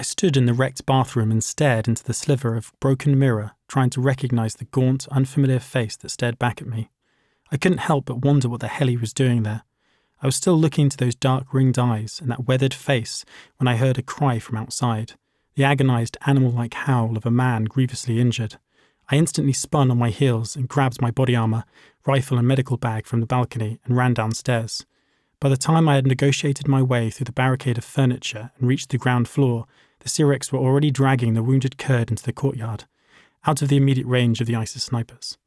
I 0.00 0.02
stood 0.02 0.36
in 0.36 0.46
the 0.46 0.54
wrecked 0.54 0.86
bathroom 0.86 1.32
and 1.32 1.42
stared 1.42 1.88
into 1.88 2.04
the 2.04 2.14
sliver 2.14 2.54
of 2.54 2.72
broken 2.78 3.18
mirror, 3.18 3.56
trying 3.66 3.90
to 3.90 4.00
recognize 4.00 4.54
the 4.54 4.66
gaunt, 4.66 5.08
unfamiliar 5.08 5.58
face 5.58 5.96
that 5.96 6.10
stared 6.10 6.38
back 6.38 6.62
at 6.62 6.68
me. 6.68 6.88
I 7.50 7.56
couldn't 7.56 7.78
help 7.78 8.04
but 8.04 8.24
wonder 8.24 8.48
what 8.48 8.60
the 8.60 8.68
hell 8.68 8.86
he 8.86 8.96
was 8.96 9.12
doing 9.12 9.42
there. 9.42 9.64
I 10.22 10.26
was 10.26 10.36
still 10.36 10.56
looking 10.56 10.84
into 10.84 10.96
those 10.96 11.16
dark 11.16 11.52
ringed 11.52 11.80
eyes 11.80 12.20
and 12.20 12.30
that 12.30 12.46
weathered 12.46 12.74
face 12.74 13.24
when 13.56 13.66
I 13.66 13.74
heard 13.74 13.98
a 13.98 14.02
cry 14.02 14.38
from 14.38 14.56
outside, 14.56 15.14
the 15.56 15.64
agonized 15.64 16.16
animal 16.26 16.52
like 16.52 16.74
howl 16.74 17.16
of 17.16 17.26
a 17.26 17.30
man 17.32 17.64
grievously 17.64 18.20
injured. 18.20 18.54
I 19.08 19.16
instantly 19.16 19.52
spun 19.52 19.90
on 19.90 19.98
my 19.98 20.10
heels 20.10 20.54
and 20.54 20.68
grabbed 20.68 21.02
my 21.02 21.10
body 21.10 21.34
armour, 21.34 21.64
rifle, 22.06 22.38
and 22.38 22.46
medical 22.46 22.76
bag 22.76 23.04
from 23.04 23.18
the 23.18 23.26
balcony 23.26 23.80
and 23.84 23.96
ran 23.96 24.14
downstairs. 24.14 24.86
By 25.40 25.48
the 25.48 25.56
time 25.56 25.88
I 25.88 25.96
had 25.96 26.06
negotiated 26.06 26.68
my 26.68 26.82
way 26.82 27.10
through 27.10 27.24
the 27.24 27.32
barricade 27.32 27.78
of 27.78 27.84
furniture 27.84 28.52
and 28.58 28.68
reached 28.68 28.90
the 28.90 28.98
ground 28.98 29.26
floor, 29.26 29.66
the 30.00 30.08
Syriacs 30.08 30.52
were 30.52 30.58
already 30.58 30.90
dragging 30.90 31.34
the 31.34 31.42
wounded 31.42 31.78
Kurd 31.78 32.10
into 32.10 32.22
the 32.22 32.32
courtyard, 32.32 32.84
out 33.46 33.62
of 33.62 33.68
the 33.68 33.76
immediate 33.76 34.06
range 34.06 34.40
of 34.40 34.46
the 34.46 34.56
ISIS 34.56 34.84
snipers. 34.84 35.38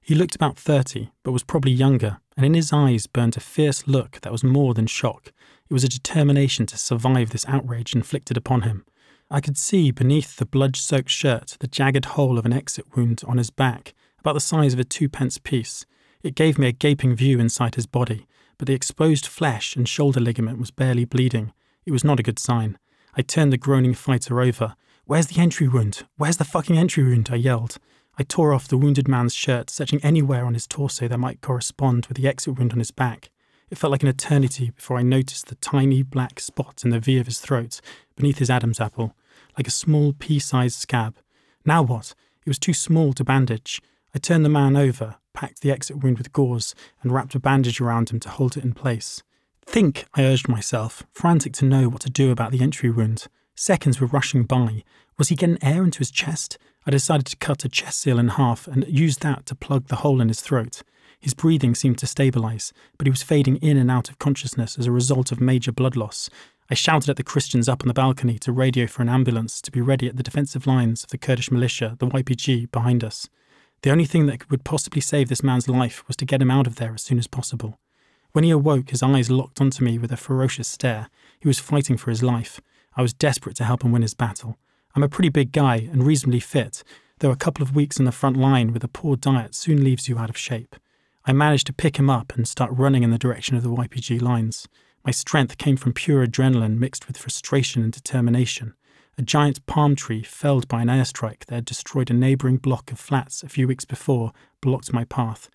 He 0.00 0.14
looked 0.14 0.34
about 0.34 0.58
30, 0.58 1.10
but 1.22 1.32
was 1.32 1.42
probably 1.42 1.72
younger, 1.72 2.18
and 2.36 2.46
in 2.46 2.54
his 2.54 2.72
eyes 2.72 3.06
burnt 3.06 3.36
a 3.36 3.40
fierce 3.40 3.86
look 3.86 4.20
that 4.22 4.32
was 4.32 4.42
more 4.42 4.72
than 4.72 4.86
shock. 4.86 5.32
It 5.68 5.74
was 5.74 5.84
a 5.84 5.88
determination 5.88 6.64
to 6.66 6.78
survive 6.78 7.30
this 7.30 7.44
outrage 7.46 7.94
inflicted 7.94 8.36
upon 8.36 8.62
him. 8.62 8.86
I 9.30 9.42
could 9.42 9.58
see 9.58 9.90
beneath 9.90 10.36
the 10.36 10.46
blood 10.46 10.76
soaked 10.76 11.10
shirt 11.10 11.58
the 11.60 11.66
jagged 11.66 12.06
hole 12.06 12.38
of 12.38 12.46
an 12.46 12.54
exit 12.54 12.96
wound 12.96 13.22
on 13.26 13.36
his 13.36 13.50
back, 13.50 13.94
about 14.18 14.32
the 14.32 14.40
size 14.40 14.72
of 14.72 14.80
a 14.80 14.84
twopence 14.84 15.36
piece. 15.36 15.84
It 16.22 16.34
gave 16.34 16.58
me 16.58 16.68
a 16.68 16.72
gaping 16.72 17.14
view 17.14 17.38
inside 17.38 17.74
his 17.74 17.86
body, 17.86 18.26
but 18.56 18.66
the 18.66 18.74
exposed 18.74 19.26
flesh 19.26 19.76
and 19.76 19.86
shoulder 19.86 20.20
ligament 20.20 20.58
was 20.58 20.70
barely 20.70 21.04
bleeding. 21.04 21.52
It 21.84 21.92
was 21.92 22.04
not 22.04 22.18
a 22.18 22.22
good 22.22 22.38
sign. 22.38 22.78
I 23.18 23.22
turned 23.22 23.52
the 23.52 23.58
groaning 23.58 23.94
fighter 23.94 24.40
over. 24.40 24.76
Where's 25.04 25.26
the 25.26 25.40
entry 25.40 25.66
wound? 25.66 26.06
Where's 26.18 26.36
the 26.36 26.44
fucking 26.44 26.78
entry 26.78 27.02
wound? 27.02 27.30
I 27.32 27.34
yelled. 27.34 27.78
I 28.16 28.22
tore 28.22 28.52
off 28.54 28.68
the 28.68 28.78
wounded 28.78 29.08
man's 29.08 29.34
shirt, 29.34 29.70
searching 29.70 29.98
anywhere 30.04 30.44
on 30.44 30.54
his 30.54 30.68
torso 30.68 31.08
that 31.08 31.18
might 31.18 31.40
correspond 31.40 32.06
with 32.06 32.16
the 32.16 32.28
exit 32.28 32.56
wound 32.56 32.72
on 32.72 32.78
his 32.78 32.92
back. 32.92 33.30
It 33.70 33.76
felt 33.76 33.90
like 33.90 34.04
an 34.04 34.08
eternity 34.08 34.70
before 34.70 34.98
I 34.98 35.02
noticed 35.02 35.46
the 35.48 35.56
tiny 35.56 36.04
black 36.04 36.38
spot 36.38 36.84
in 36.84 36.90
the 36.90 37.00
V 37.00 37.18
of 37.18 37.26
his 37.26 37.40
throat, 37.40 37.80
beneath 38.14 38.38
his 38.38 38.50
Adam's 38.50 38.80
apple, 38.80 39.16
like 39.56 39.66
a 39.66 39.72
small 39.72 40.12
pea 40.12 40.38
sized 40.38 40.78
scab. 40.78 41.16
Now 41.66 41.82
what? 41.82 42.14
It 42.46 42.48
was 42.48 42.60
too 42.60 42.72
small 42.72 43.12
to 43.14 43.24
bandage. 43.24 43.82
I 44.14 44.20
turned 44.20 44.44
the 44.44 44.48
man 44.48 44.76
over, 44.76 45.16
packed 45.34 45.62
the 45.62 45.72
exit 45.72 46.04
wound 46.04 46.18
with 46.18 46.32
gauze, 46.32 46.72
and 47.02 47.10
wrapped 47.10 47.34
a 47.34 47.40
bandage 47.40 47.80
around 47.80 48.10
him 48.10 48.20
to 48.20 48.28
hold 48.28 48.56
it 48.56 48.62
in 48.62 48.74
place. 48.74 49.24
Think, 49.70 50.06
I 50.14 50.24
urged 50.24 50.48
myself, 50.48 51.02
frantic 51.12 51.52
to 51.52 51.66
know 51.66 51.90
what 51.90 52.00
to 52.00 52.08
do 52.08 52.30
about 52.30 52.52
the 52.52 52.62
entry 52.62 52.88
wound. 52.88 53.26
Seconds 53.54 54.00
were 54.00 54.06
rushing 54.06 54.44
by. 54.44 54.82
Was 55.18 55.28
he 55.28 55.36
getting 55.36 55.62
air 55.62 55.84
into 55.84 55.98
his 55.98 56.10
chest? 56.10 56.56
I 56.86 56.90
decided 56.90 57.26
to 57.26 57.36
cut 57.36 57.66
a 57.66 57.68
chest 57.68 58.00
seal 58.00 58.18
in 58.18 58.28
half 58.28 58.66
and 58.66 58.86
use 58.88 59.18
that 59.18 59.44
to 59.44 59.54
plug 59.54 59.88
the 59.88 59.96
hole 59.96 60.22
in 60.22 60.28
his 60.28 60.40
throat. 60.40 60.82
His 61.20 61.34
breathing 61.34 61.74
seemed 61.74 61.98
to 61.98 62.06
stabilize, 62.06 62.72
but 62.96 63.06
he 63.06 63.10
was 63.10 63.22
fading 63.22 63.56
in 63.56 63.76
and 63.76 63.90
out 63.90 64.08
of 64.08 64.18
consciousness 64.18 64.78
as 64.78 64.86
a 64.86 64.90
result 64.90 65.30
of 65.32 65.38
major 65.38 65.70
blood 65.70 65.96
loss. 65.96 66.30
I 66.70 66.74
shouted 66.74 67.10
at 67.10 67.16
the 67.16 67.22
Christians 67.22 67.68
up 67.68 67.82
on 67.82 67.88
the 67.88 67.94
balcony 67.94 68.38
to 68.38 68.52
radio 68.52 68.86
for 68.86 69.02
an 69.02 69.10
ambulance 69.10 69.60
to 69.60 69.70
be 69.70 69.82
ready 69.82 70.08
at 70.08 70.16
the 70.16 70.22
defensive 70.22 70.66
lines 70.66 71.04
of 71.04 71.10
the 71.10 71.18
Kurdish 71.18 71.50
militia, 71.50 71.94
the 71.98 72.06
YPG, 72.06 72.72
behind 72.72 73.04
us. 73.04 73.28
The 73.82 73.90
only 73.90 74.06
thing 74.06 74.24
that 74.26 74.50
would 74.50 74.64
possibly 74.64 75.02
save 75.02 75.28
this 75.28 75.42
man's 75.42 75.68
life 75.68 76.08
was 76.08 76.16
to 76.16 76.24
get 76.24 76.40
him 76.40 76.50
out 76.50 76.66
of 76.66 76.76
there 76.76 76.94
as 76.94 77.02
soon 77.02 77.18
as 77.18 77.26
possible. 77.26 77.78
When 78.32 78.44
he 78.44 78.50
awoke, 78.50 78.90
his 78.90 79.02
eyes 79.02 79.30
locked 79.30 79.60
onto 79.60 79.82
me 79.82 79.98
with 79.98 80.12
a 80.12 80.16
ferocious 80.16 80.68
stare. 80.68 81.08
He 81.40 81.48
was 81.48 81.58
fighting 81.58 81.96
for 81.96 82.10
his 82.10 82.22
life. 82.22 82.60
I 82.94 83.02
was 83.02 83.14
desperate 83.14 83.56
to 83.56 83.64
help 83.64 83.82
him 83.82 83.92
win 83.92 84.02
his 84.02 84.14
battle. 84.14 84.58
I'm 84.94 85.02
a 85.02 85.08
pretty 85.08 85.28
big 85.28 85.52
guy 85.52 85.76
and 85.76 86.04
reasonably 86.04 86.40
fit, 86.40 86.82
though 87.20 87.30
a 87.30 87.36
couple 87.36 87.62
of 87.62 87.74
weeks 87.74 87.98
in 87.98 88.04
the 88.04 88.12
front 88.12 88.36
line 88.36 88.72
with 88.72 88.84
a 88.84 88.88
poor 88.88 89.16
diet 89.16 89.54
soon 89.54 89.82
leaves 89.82 90.08
you 90.08 90.18
out 90.18 90.30
of 90.30 90.36
shape. 90.36 90.76
I 91.24 91.32
managed 91.32 91.66
to 91.68 91.72
pick 91.72 91.98
him 91.98 92.10
up 92.10 92.34
and 92.34 92.46
start 92.46 92.70
running 92.72 93.02
in 93.02 93.10
the 93.10 93.18
direction 93.18 93.56
of 93.56 93.62
the 93.62 93.70
YPG 93.70 94.20
lines. 94.20 94.68
My 95.04 95.12
strength 95.12 95.58
came 95.58 95.76
from 95.76 95.92
pure 95.92 96.26
adrenaline 96.26 96.78
mixed 96.78 97.06
with 97.06 97.16
frustration 97.16 97.82
and 97.82 97.92
determination. 97.92 98.74
A 99.16 99.22
giant 99.22 99.64
palm 99.66 99.96
tree 99.96 100.22
felled 100.22 100.68
by 100.68 100.82
an 100.82 100.88
airstrike 100.88 101.46
that 101.46 101.54
had 101.54 101.64
destroyed 101.64 102.10
a 102.10 102.14
neighbouring 102.14 102.56
block 102.56 102.92
of 102.92 102.98
flats 102.98 103.42
a 103.42 103.48
few 103.48 103.66
weeks 103.66 103.84
before 103.84 104.32
blocked 104.60 104.92
my 104.92 105.04
path. 105.04 105.48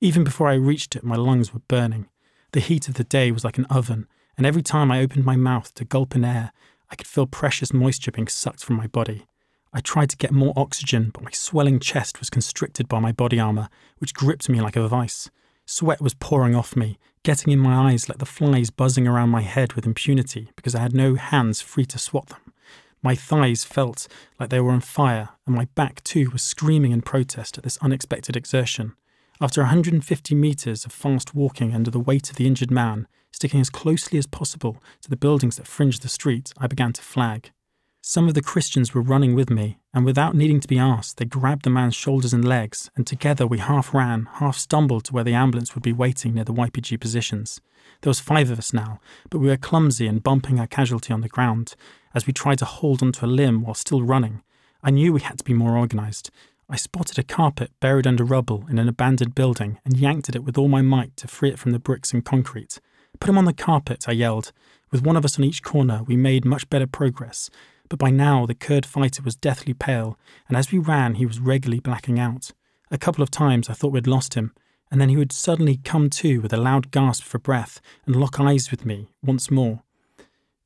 Even 0.00 0.24
before 0.24 0.48
I 0.48 0.54
reached 0.54 0.96
it, 0.96 1.04
my 1.04 1.16
lungs 1.16 1.52
were 1.52 1.60
burning. 1.68 2.08
The 2.52 2.60
heat 2.60 2.88
of 2.88 2.94
the 2.94 3.04
day 3.04 3.30
was 3.30 3.44
like 3.44 3.58
an 3.58 3.66
oven, 3.66 4.08
and 4.36 4.44
every 4.44 4.62
time 4.62 4.90
I 4.90 5.00
opened 5.00 5.24
my 5.24 5.36
mouth 5.36 5.72
to 5.74 5.84
gulp 5.84 6.16
in 6.16 6.24
air, 6.24 6.52
I 6.90 6.96
could 6.96 7.06
feel 7.06 7.26
precious 7.26 7.72
moisture 7.72 8.10
being 8.10 8.26
sucked 8.26 8.64
from 8.64 8.74
my 8.74 8.88
body. 8.88 9.26
I 9.72 9.80
tried 9.80 10.10
to 10.10 10.16
get 10.16 10.32
more 10.32 10.52
oxygen, 10.56 11.10
but 11.14 11.22
my 11.22 11.30
swelling 11.30 11.78
chest 11.78 12.18
was 12.18 12.28
constricted 12.28 12.88
by 12.88 12.98
my 12.98 13.12
body 13.12 13.38
armour, 13.38 13.68
which 13.98 14.14
gripped 14.14 14.48
me 14.48 14.60
like 14.60 14.74
a 14.74 14.88
vice. 14.88 15.30
Sweat 15.64 16.00
was 16.00 16.14
pouring 16.14 16.56
off 16.56 16.74
me, 16.74 16.98
getting 17.22 17.52
in 17.52 17.60
my 17.60 17.92
eyes 17.92 18.08
like 18.08 18.18
the 18.18 18.26
flies 18.26 18.70
buzzing 18.70 19.06
around 19.06 19.28
my 19.28 19.42
head 19.42 19.74
with 19.74 19.86
impunity 19.86 20.50
because 20.56 20.74
I 20.74 20.80
had 20.80 20.92
no 20.92 21.14
hands 21.14 21.60
free 21.60 21.86
to 21.86 21.98
swat 21.98 22.30
them. 22.30 22.52
My 23.00 23.14
thighs 23.14 23.62
felt 23.62 24.08
like 24.40 24.50
they 24.50 24.60
were 24.60 24.72
on 24.72 24.80
fire, 24.80 25.28
and 25.46 25.54
my 25.54 25.66
back 25.76 26.02
too 26.02 26.30
was 26.30 26.42
screaming 26.42 26.90
in 26.90 27.02
protest 27.02 27.56
at 27.56 27.62
this 27.62 27.78
unexpected 27.80 28.36
exertion. 28.36 28.96
After 29.42 29.62
150 29.62 30.34
metres 30.34 30.84
of 30.84 30.92
fast 30.92 31.34
walking 31.34 31.74
under 31.74 31.90
the 31.90 31.98
weight 31.98 32.28
of 32.28 32.36
the 32.36 32.46
injured 32.46 32.70
man, 32.70 33.08
sticking 33.32 33.58
as 33.58 33.70
closely 33.70 34.18
as 34.18 34.26
possible 34.26 34.82
to 35.00 35.08
the 35.08 35.16
buildings 35.16 35.56
that 35.56 35.66
fringed 35.66 36.02
the 36.02 36.10
street, 36.10 36.52
I 36.58 36.66
began 36.66 36.92
to 36.92 37.00
flag. 37.00 37.50
Some 38.02 38.28
of 38.28 38.34
the 38.34 38.42
Christians 38.42 38.92
were 38.92 39.00
running 39.00 39.34
with 39.34 39.48
me, 39.48 39.78
and 39.94 40.04
without 40.04 40.34
needing 40.34 40.60
to 40.60 40.68
be 40.68 40.78
asked, 40.78 41.16
they 41.16 41.24
grabbed 41.24 41.64
the 41.64 41.70
man's 41.70 41.94
shoulders 41.94 42.34
and 42.34 42.46
legs, 42.46 42.90
and 42.96 43.06
together 43.06 43.46
we 43.46 43.58
half 43.58 43.94
ran, 43.94 44.28
half 44.34 44.58
stumbled 44.58 45.04
to 45.04 45.14
where 45.14 45.24
the 45.24 45.32
ambulance 45.32 45.74
would 45.74 45.82
be 45.82 45.92
waiting 45.92 46.34
near 46.34 46.44
the 46.44 46.52
YPG 46.52 47.00
positions. 47.00 47.62
There 48.02 48.10
was 48.10 48.20
five 48.20 48.50
of 48.50 48.58
us 48.58 48.74
now, 48.74 49.00
but 49.30 49.38
we 49.38 49.46
were 49.46 49.56
clumsy 49.56 50.06
and 50.06 50.22
bumping 50.22 50.60
our 50.60 50.66
casualty 50.66 51.14
on 51.14 51.22
the 51.22 51.28
ground 51.28 51.76
as 52.14 52.26
we 52.26 52.34
tried 52.34 52.58
to 52.58 52.66
hold 52.66 53.02
onto 53.02 53.24
a 53.24 53.26
limb 53.26 53.62
while 53.62 53.74
still 53.74 54.02
running. 54.02 54.42
I 54.82 54.90
knew 54.90 55.14
we 55.14 55.20
had 55.22 55.38
to 55.38 55.44
be 55.44 55.54
more 55.54 55.78
organised. 55.78 56.30
I 56.72 56.76
spotted 56.76 57.18
a 57.18 57.24
carpet 57.24 57.72
buried 57.80 58.06
under 58.06 58.22
rubble 58.22 58.64
in 58.70 58.78
an 58.78 58.88
abandoned 58.88 59.34
building 59.34 59.80
and 59.84 59.96
yanked 59.96 60.28
at 60.28 60.36
it 60.36 60.44
with 60.44 60.56
all 60.56 60.68
my 60.68 60.82
might 60.82 61.16
to 61.16 61.26
free 61.26 61.48
it 61.48 61.58
from 61.58 61.72
the 61.72 61.80
bricks 61.80 62.12
and 62.12 62.24
concrete. 62.24 62.78
Put 63.18 63.28
him 63.28 63.38
on 63.38 63.44
the 63.44 63.52
carpet, 63.52 64.08
I 64.08 64.12
yelled. 64.12 64.52
With 64.92 65.02
one 65.04 65.16
of 65.16 65.24
us 65.24 65.36
on 65.36 65.44
each 65.44 65.64
corner, 65.64 66.04
we 66.04 66.16
made 66.16 66.44
much 66.44 66.70
better 66.70 66.86
progress, 66.86 67.50
but 67.88 67.98
by 67.98 68.10
now 68.10 68.46
the 68.46 68.54
Kurd 68.54 68.86
fighter 68.86 69.20
was 69.20 69.34
deathly 69.34 69.74
pale, 69.74 70.16
and 70.46 70.56
as 70.56 70.70
we 70.70 70.78
ran, 70.78 71.16
he 71.16 71.26
was 71.26 71.40
regularly 71.40 71.80
blacking 71.80 72.20
out. 72.20 72.52
A 72.88 72.98
couple 72.98 73.22
of 73.22 73.32
times 73.32 73.68
I 73.68 73.72
thought 73.72 73.92
we'd 73.92 74.06
lost 74.06 74.34
him, 74.34 74.54
and 74.92 75.00
then 75.00 75.08
he 75.08 75.16
would 75.16 75.32
suddenly 75.32 75.78
come 75.78 76.08
to 76.10 76.40
with 76.40 76.52
a 76.52 76.56
loud 76.56 76.92
gasp 76.92 77.24
for 77.24 77.40
breath 77.40 77.80
and 78.06 78.14
lock 78.14 78.38
eyes 78.38 78.70
with 78.70 78.86
me 78.86 79.08
once 79.24 79.50
more. 79.50 79.82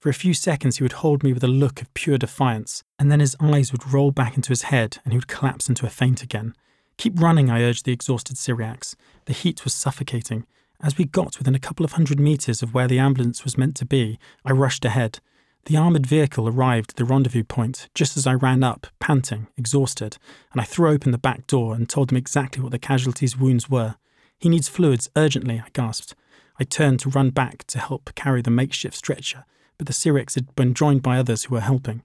For 0.04 0.10
a 0.10 0.12
few 0.12 0.34
seconds, 0.34 0.76
he 0.76 0.84
would 0.84 1.00
hold 1.00 1.22
me 1.22 1.32
with 1.32 1.42
a 1.42 1.48
look 1.48 1.80
of 1.80 1.94
pure 1.94 2.18
defiance, 2.18 2.84
and 2.98 3.10
then 3.10 3.20
his 3.20 3.34
eyes 3.40 3.72
would 3.72 3.90
roll 3.90 4.10
back 4.10 4.36
into 4.36 4.50
his 4.50 4.64
head 4.64 4.98
and 5.02 5.14
he 5.14 5.16
would 5.16 5.28
collapse 5.28 5.66
into 5.66 5.86
a 5.86 5.88
faint 5.88 6.22
again. 6.22 6.54
Keep 6.98 7.18
running, 7.18 7.48
I 7.48 7.62
urged 7.62 7.86
the 7.86 7.92
exhausted 7.94 8.36
Syriacs. 8.36 8.96
The 9.24 9.32
heat 9.32 9.64
was 9.64 9.72
suffocating. 9.72 10.44
As 10.82 10.98
we 10.98 11.06
got 11.06 11.38
within 11.38 11.54
a 11.54 11.58
couple 11.58 11.86
of 11.86 11.92
hundred 11.92 12.20
metres 12.20 12.62
of 12.62 12.74
where 12.74 12.86
the 12.86 12.98
ambulance 12.98 13.44
was 13.44 13.56
meant 13.56 13.76
to 13.76 13.86
be, 13.86 14.18
I 14.44 14.52
rushed 14.52 14.84
ahead. 14.84 15.20
The 15.64 15.78
armoured 15.78 16.06
vehicle 16.06 16.50
arrived 16.50 16.90
at 16.90 16.96
the 16.96 17.06
rendezvous 17.06 17.44
point 17.44 17.88
just 17.94 18.18
as 18.18 18.26
I 18.26 18.34
ran 18.34 18.62
up, 18.62 18.88
panting, 19.00 19.46
exhausted, 19.56 20.18
and 20.52 20.60
I 20.60 20.64
threw 20.64 20.90
open 20.90 21.12
the 21.12 21.16
back 21.16 21.46
door 21.46 21.74
and 21.74 21.88
told 21.88 22.10
them 22.10 22.18
exactly 22.18 22.62
what 22.62 22.72
the 22.72 22.78
casualty's 22.78 23.38
wounds 23.38 23.70
were. 23.70 23.94
He 24.38 24.50
needs 24.50 24.68
fluids 24.68 25.08
urgently, 25.16 25.62
I 25.64 25.70
gasped. 25.72 26.14
I 26.60 26.64
turned 26.64 27.00
to 27.00 27.08
run 27.08 27.30
back 27.30 27.64
to 27.68 27.78
help 27.78 28.14
carry 28.14 28.42
the 28.42 28.50
makeshift 28.50 28.98
stretcher, 28.98 29.46
but 29.78 29.86
the 29.86 29.92
Syriacs 29.92 30.34
had 30.34 30.54
been 30.54 30.74
joined 30.74 31.02
by 31.02 31.18
others 31.18 31.44
who 31.44 31.54
were 31.54 31.60
helping. 31.60 32.02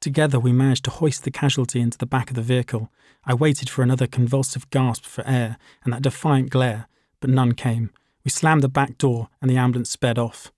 Together, 0.00 0.38
we 0.38 0.52
managed 0.52 0.84
to 0.84 0.90
hoist 0.90 1.24
the 1.24 1.30
casualty 1.30 1.80
into 1.80 1.98
the 1.98 2.06
back 2.06 2.30
of 2.30 2.36
the 2.36 2.42
vehicle. 2.42 2.90
I 3.24 3.34
waited 3.34 3.68
for 3.68 3.82
another 3.82 4.06
convulsive 4.06 4.70
gasp 4.70 5.04
for 5.04 5.26
air 5.26 5.56
and 5.84 5.92
that 5.92 6.02
defiant 6.02 6.50
glare, 6.50 6.86
but 7.20 7.30
none 7.30 7.52
came. 7.52 7.90
We 8.24 8.30
slammed 8.30 8.62
the 8.62 8.68
back 8.68 8.98
door 8.98 9.28
and 9.40 9.50
the 9.50 9.56
ambulance 9.56 9.90
sped 9.90 10.18
off. 10.18 10.52